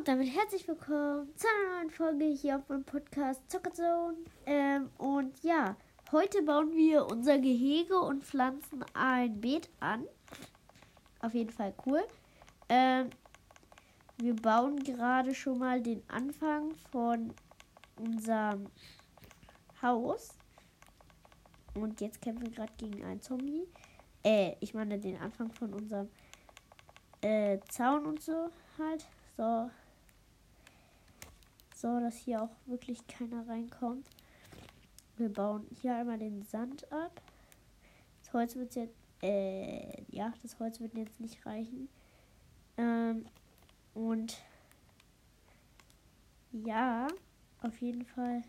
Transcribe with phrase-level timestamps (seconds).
[0.00, 4.16] und damit herzlich willkommen zu einer neuen Folge hier auf meinem Podcast Zockerzone.
[4.46, 5.76] Ähm, und ja,
[6.10, 10.06] heute bauen wir unser Gehege und pflanzen ein Beet an.
[11.20, 12.02] Auf jeden Fall cool.
[12.70, 13.10] Ähm,
[14.16, 17.34] wir bauen gerade schon mal den Anfang von
[17.98, 18.68] unserem
[19.82, 20.30] Haus.
[21.74, 23.68] Und jetzt kämpfen wir gerade gegen einen Zombie.
[24.24, 26.08] Äh, ich meine den Anfang von unserem
[27.20, 28.48] äh, Zaun und so
[28.78, 29.06] halt.
[29.36, 29.68] So.
[31.80, 34.06] So, dass hier auch wirklich keiner reinkommt.
[35.16, 37.22] Wir bauen hier einmal den Sand ab.
[38.22, 41.88] Das Holz wird jetzt, äh, ja, das Holz wird jetzt nicht reichen.
[42.76, 43.24] Ähm,
[43.94, 44.42] und
[46.52, 47.08] ja,
[47.62, 48.44] auf jeden Fall.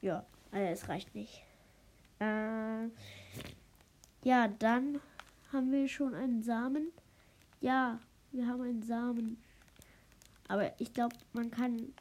[0.00, 1.42] Ja, also es reicht nicht.
[2.20, 2.84] Äh,
[4.22, 5.00] ja, dann
[5.52, 6.92] haben wir schon einen Samen.
[7.60, 7.98] Ja,
[8.30, 9.42] wir haben einen Samen.
[10.48, 11.92] Aber ich glaube, man kann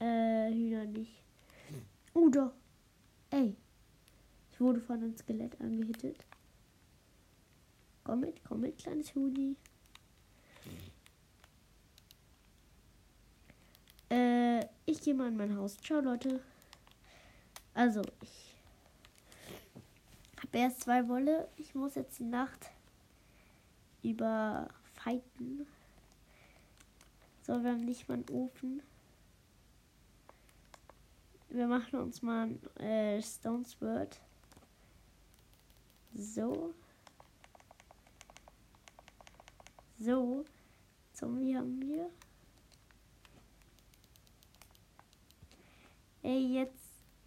[0.00, 1.12] äh, Hühner nicht.
[2.14, 2.52] Oh, doch.
[3.30, 3.56] Ey.
[4.52, 6.16] Ich wurde von einem Skelett angehittet.
[8.04, 9.56] Komm mit, komm mit, kleines Huni.
[14.10, 15.76] Äh, ich gehe mal in mein Haus.
[15.78, 16.40] Ciao, Leute.
[17.74, 18.56] Also, ich
[20.38, 21.48] habe erst zwei Wolle.
[21.56, 22.70] Ich muss jetzt die Nacht
[24.02, 25.66] über Fighten.
[27.42, 28.82] So, wir haben nicht mal einen Ofen.
[31.48, 34.20] Wir machen uns mal ein äh, Stone Sword.
[36.14, 36.74] So.
[39.98, 40.44] So.
[41.12, 42.10] Zombie haben wir.
[46.22, 46.76] Ey, jetzt.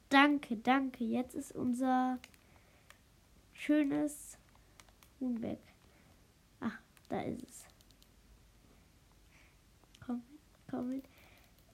[0.09, 1.03] Danke, danke.
[1.03, 2.19] Jetzt ist unser
[3.53, 4.37] schönes
[5.19, 5.59] Huhn weg.
[6.59, 7.72] Ach, da ist es.
[10.73, 11.05] Komm, komm mit.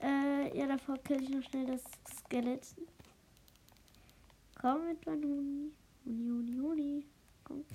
[0.01, 1.83] Äh, ja, davor kill ich noch schnell das
[2.17, 2.75] Skelett.
[4.59, 5.71] Komm mit, mein Huni.
[6.05, 7.05] Huni, Huni, Huni.
[7.45, 7.65] Komm.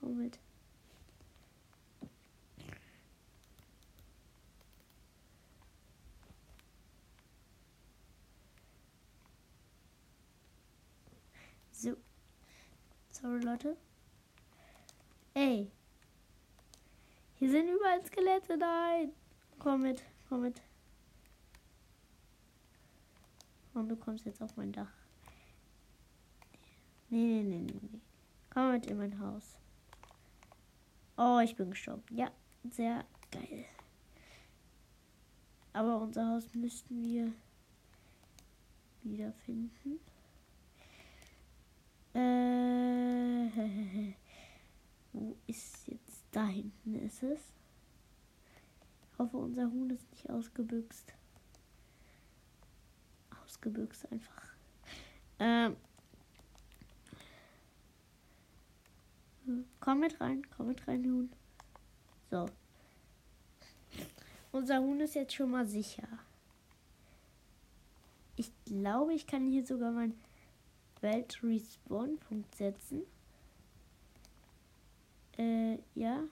[0.00, 0.38] Komm mit.
[11.72, 11.96] So.
[13.10, 13.76] Sorry, Leute.
[15.34, 15.70] Ey.
[17.36, 18.56] Hier sind überall Skelette.
[18.56, 19.12] Nein.
[19.58, 20.02] Komm mit.
[20.28, 20.60] Komm mit.
[23.74, 24.92] Und du kommst jetzt auf mein Dach.
[27.08, 28.00] Nee, nee, nee, nee, nee.
[28.50, 29.56] Komm mit in mein Haus.
[31.16, 32.02] Oh, ich bin gestorben.
[32.10, 32.30] Ja,
[32.70, 33.64] sehr geil.
[35.72, 37.32] Aber unser Haus müssten wir
[39.02, 40.00] wiederfinden.
[42.14, 44.12] Äh,
[45.12, 46.24] wo ist jetzt?
[46.30, 47.40] Da hinten ist es.
[49.12, 51.12] Ich hoffe, unser Huhn ist nicht ausgebüxt.
[53.42, 54.42] Ausgebüxt einfach.
[55.38, 55.76] Ähm.
[59.80, 61.32] Komm mit rein, komm mit rein, Huhn.
[62.30, 62.46] So.
[64.52, 66.06] Unser Huhn ist jetzt schon mal sicher.
[68.36, 70.14] Ich glaube, ich kann hier sogar mein
[71.00, 73.02] Welt-Respawn-Punkt setzen.
[75.38, 76.22] Äh, ja.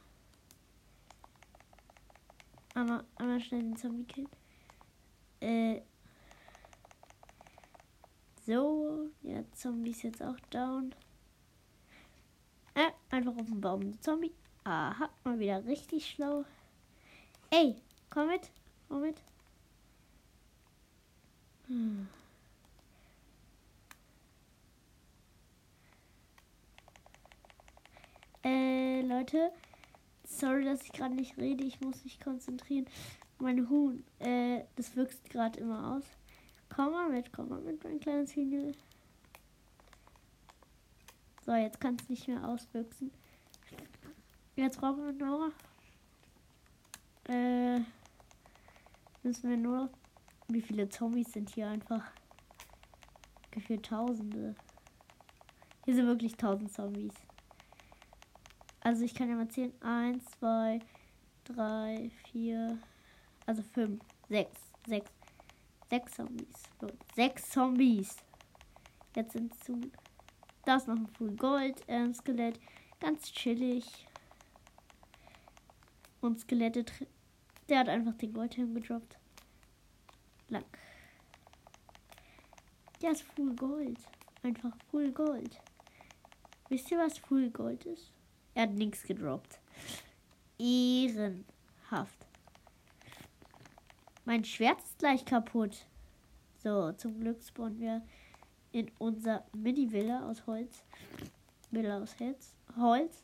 [2.75, 4.29] Einmal, einmal schnell den Zombie killen.
[5.41, 5.83] Äh.
[8.47, 10.95] So, ja, Zombie ist jetzt auch down.
[12.75, 14.01] Äh, einfach auf den Baum.
[14.01, 14.33] Zombie.
[14.65, 16.45] Aha, mal wieder richtig schlau.
[17.51, 17.77] Ey,
[18.11, 18.51] komm mit.
[18.89, 19.23] Komm mit.
[21.67, 22.09] Hm.
[28.43, 29.53] Äh, Leute.
[30.25, 31.65] Sorry, dass ich gerade nicht rede.
[31.65, 32.87] Ich muss mich konzentrieren.
[33.39, 36.05] Mein Huhn, äh, das wächst gerade immer aus.
[36.75, 38.77] Komm mal mit, komm mal mit, mein kleines Hühnchen.
[41.45, 43.11] So, jetzt kann es nicht mehr auswüchsen.
[44.57, 45.51] Jetzt brauchen wir noch.
[47.29, 47.81] Äh,
[49.23, 49.91] müssen wir nur.
[50.49, 52.05] Wie viele Zombies sind hier einfach?
[53.51, 54.55] Gefühlt Tausende.
[55.85, 57.15] Hier sind wirklich tausend Zombies.
[58.81, 59.73] Also ich kann ja mal zählen.
[59.83, 60.81] Eins, zwei,
[61.45, 62.79] drei, vier,
[63.47, 65.11] also fünf, sechs, sechs,
[65.91, 66.63] sechs Zombies.
[67.15, 68.17] Sechs Zombies.
[69.15, 69.81] Jetzt sind zu.
[70.65, 72.61] Da ist noch ein Full Gold äh, Skelett.
[73.01, 74.07] Ganz chillig.
[76.21, 76.85] Und Skelette.
[77.69, 79.17] Der hat einfach den Goldhelm gedroppt.
[80.49, 80.65] Lang.
[83.03, 83.99] Der ist Full Gold.
[84.43, 85.61] Einfach Full Gold.
[86.69, 88.13] Wisst ihr, was Full Gold ist?
[88.55, 89.59] Er hat nichts gedroppt.
[90.59, 92.27] Ehrenhaft.
[94.25, 95.87] Mein Schwert ist gleich kaputt.
[96.63, 98.03] So, zum Glück spawnen wir
[98.73, 100.85] in unser Mini-Villa aus Holz.
[101.71, 102.55] Villa aus Holz.
[102.77, 103.23] Holz.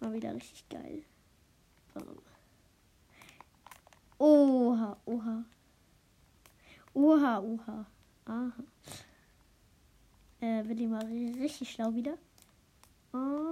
[0.00, 1.02] Mal wieder richtig geil.
[4.18, 5.44] Oha, oha.
[6.94, 7.86] Oha, oha.
[8.24, 8.52] Aha.
[10.40, 12.18] Äh, wird die mal richtig schlau wieder.
[13.16, 13.50] Oh.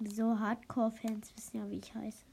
[0.00, 2.24] So Hardcore-Fans wissen ja, wie ich heiße.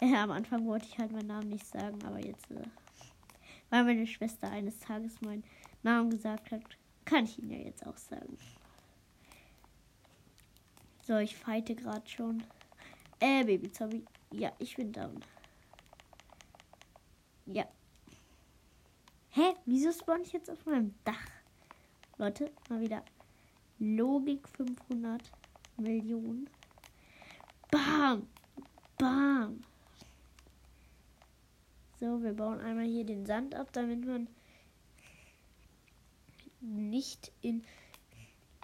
[0.00, 2.62] Äh, am Anfang wollte ich halt meinen Namen nicht sagen, aber jetzt, äh,
[3.70, 5.44] weil meine Schwester eines Tages meinen
[5.84, 6.62] Namen gesagt hat,
[7.04, 8.36] kann ich ihn ja jetzt auch sagen.
[11.06, 12.42] So, ich fighte gerade schon.
[13.20, 14.04] Äh, Baby Zombie.
[14.32, 15.20] Ja, ich bin down.
[17.46, 17.66] Ja.
[19.30, 19.54] Hä?
[19.66, 21.28] Wieso spawn ich jetzt auf meinem Dach?
[22.16, 23.04] Leute, mal wieder
[23.84, 25.20] Logik 500
[25.76, 26.48] Millionen.
[27.70, 28.26] Bam!
[28.96, 29.62] Bam!
[32.00, 34.28] So, wir bauen einmal hier den Sand ab, damit man
[36.60, 37.62] nicht in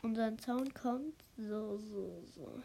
[0.03, 1.15] unseren Zaun kommt.
[1.37, 2.63] So, so, so.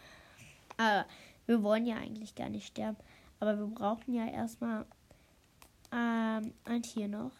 [0.78, 1.06] Aber
[1.46, 2.98] wir wollen ja eigentlich gar nicht sterben.
[3.40, 4.86] Aber wir brauchen ja erstmal
[5.92, 7.32] ähm, ein Tier noch.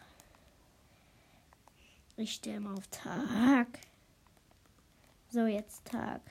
[2.16, 3.78] Ich stelle mal auf Tag.
[5.36, 6.22] So, jetzt Tag.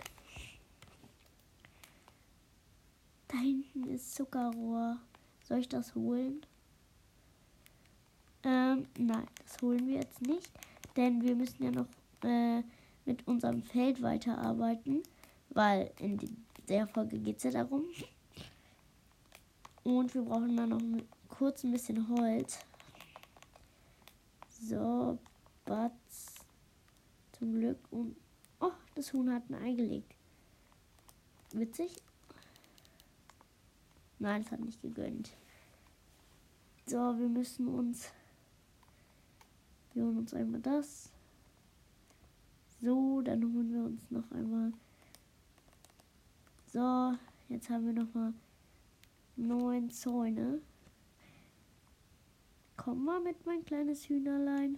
[3.27, 4.97] Da hinten ist Zuckerrohr.
[5.43, 6.43] Soll ich das holen?
[8.41, 10.51] Ähm, nein, das holen wir jetzt nicht.
[10.95, 11.85] Denn wir müssen ja noch
[12.23, 12.63] äh,
[13.05, 15.03] mit unserem Feld weiterarbeiten.
[15.51, 16.19] Weil in
[16.67, 17.83] der Folge geht es ja darum.
[19.83, 20.81] Und wir brauchen dann noch
[21.29, 22.57] kurz ein bisschen Holz.
[24.49, 25.19] So,
[25.63, 26.43] Batz.
[27.33, 27.77] Zum Glück.
[27.91, 28.24] Und.
[28.95, 30.15] Das Huhn hat ein Ei gelegt.
[31.51, 32.01] Witzig.
[34.19, 35.31] Nein, es hat nicht gegönnt.
[36.85, 38.11] So, wir müssen uns.
[39.93, 41.11] Wir holen uns einmal das.
[42.81, 44.71] So, dann holen wir uns noch einmal.
[46.71, 47.17] So,
[47.49, 48.33] jetzt haben wir noch mal
[49.35, 50.61] neun Zäune.
[52.77, 54.77] Komm mal mit, mein kleines Hühnerlein.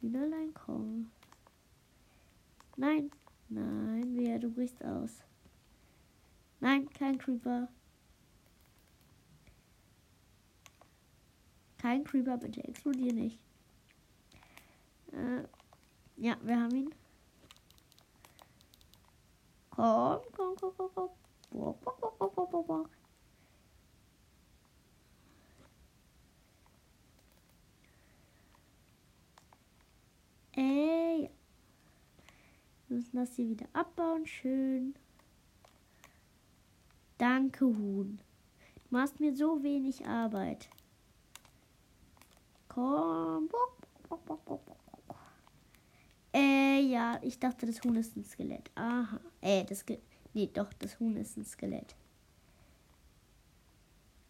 [0.00, 1.10] Hühnerlein, komm.
[2.76, 3.10] Nein,
[3.48, 5.22] nein, wer, du brichst aus.
[6.60, 7.68] Nein, kein Creeper.
[11.78, 13.38] Kein Creeper, bitte explodier nicht.
[15.12, 15.42] Äh,
[16.16, 16.94] ja, wir haben ihn.
[19.70, 21.10] Komm, komm, komm, komm, komm.
[21.50, 22.90] Boah, boah, boah, boah, boah, boah.
[30.56, 31.30] Ey.
[33.12, 34.26] Müssen das hier wieder abbauen.
[34.26, 34.94] Schön.
[37.18, 38.18] Danke, Huhn.
[38.74, 40.70] Du machst mir so wenig Arbeit.
[42.68, 43.50] Komm.
[46.32, 48.70] Äh, ja, ich dachte, das Huhn ist ein Skelett.
[48.74, 49.20] Aha.
[49.42, 49.98] Äh, das Ge
[50.32, 51.94] Nee, doch, das Huhn ist ein Skelett.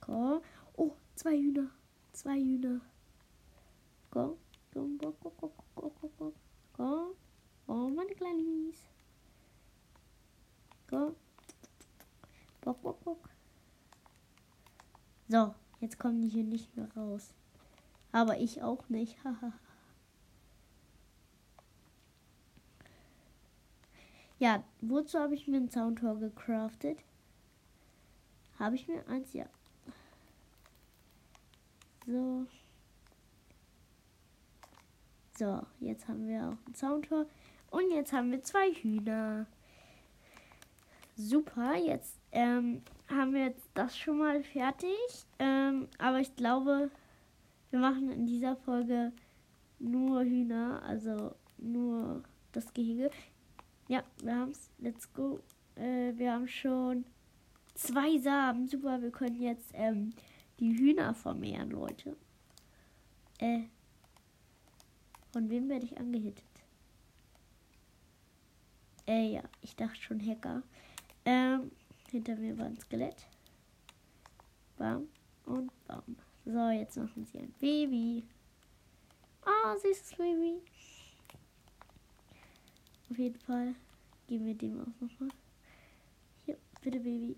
[0.01, 0.41] Komm.
[0.77, 1.71] Oh, zwei Hühner.
[2.13, 2.81] Zwei Hühner.
[4.11, 4.37] Komm,
[4.75, 5.15] komm, komm,
[5.77, 6.33] komm, komm.
[6.73, 7.15] Komm.
[7.67, 8.77] Oh, meine Kleinies.
[10.91, 11.15] Komm.
[12.61, 13.29] Bock, bock, bock.
[15.29, 17.33] So, jetzt kommen die hier nicht mehr raus.
[18.11, 19.17] Aber ich auch nicht.
[24.41, 26.99] ja, wozu habe ich mir ein Soundtor gecraftet?
[28.59, 29.33] Habe ich mir eins?
[29.33, 29.47] Ja.
[32.05, 32.47] So.
[35.39, 37.27] So, jetzt haben wir auch ein Soundtor.
[37.71, 39.47] Und jetzt haben wir zwei Hühner.
[41.17, 44.97] Super, jetzt ähm, haben wir das schon mal fertig.
[45.39, 46.91] Ähm, aber ich glaube,
[47.71, 49.13] wir machen in dieser Folge
[49.79, 53.09] nur Hühner, also nur das Gehege.
[53.87, 54.71] Ja, wir haben es.
[54.79, 55.41] Let's go.
[55.77, 57.05] Äh, wir haben schon
[57.75, 58.67] zwei Samen.
[58.67, 60.13] Super, wir können jetzt ähm,
[60.59, 62.17] die Hühner vermehren, Leute.
[63.39, 63.63] Äh,
[65.33, 66.45] von wem werde ich angehittet?
[69.07, 70.65] Äh, ja, ich dachte schon Hacker.
[71.25, 71.71] Ähm,
[72.11, 73.29] hinter mir war ein Skelett.
[74.77, 75.07] Bam
[75.47, 76.17] und bam.
[76.45, 78.25] So, jetzt machen sie ein Baby.
[79.45, 80.61] Ah, oh, süßes Baby.
[83.11, 83.75] Auf jeden Fall
[84.27, 85.31] geben wir dem auch nochmal.
[86.45, 87.37] Hier, bitte Baby.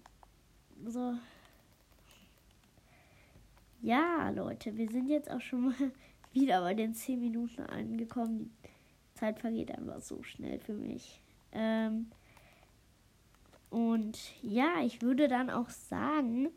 [0.87, 1.15] So.
[3.83, 5.75] Ja, Leute, wir sind jetzt auch schon mal
[6.33, 8.57] wieder bei den 10 Minuten angekommen.
[8.63, 11.21] Die Zeit vergeht einfach so schnell für mich.
[11.53, 12.11] Ähm,
[13.71, 16.49] und ja, ich würde dann auch sagen,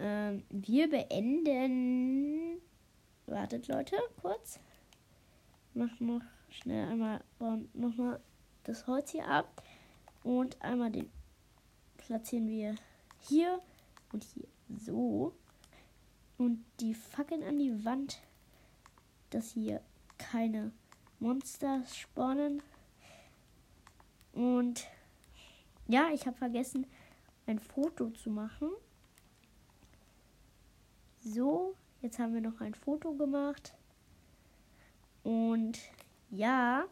[0.00, 2.60] ähm, wir beenden.
[3.26, 4.58] Wartet, Leute, kurz.
[5.74, 7.22] Mach noch schnell einmal
[7.74, 8.20] nochmal
[8.64, 9.62] das Holz hier ab.
[10.22, 11.10] Und einmal den
[11.96, 12.74] platzieren wir
[13.20, 13.60] hier
[14.12, 15.34] und hier so.
[16.38, 18.20] Und die Fackeln an die Wand,
[19.30, 19.82] dass hier
[20.18, 20.72] keine
[21.18, 22.62] Monster spawnen.
[24.32, 24.86] Und
[25.86, 26.86] ja, ich habe vergessen,
[27.46, 28.70] ein Foto zu machen.
[31.22, 33.74] So, jetzt haben wir noch ein Foto gemacht.
[35.22, 35.78] Und
[36.30, 36.84] ja,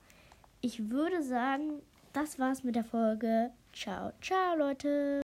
[0.60, 1.80] ich würde sagen,
[2.12, 3.50] das war's mit der Folge.
[3.72, 5.16] Ciao, ciao, Leute.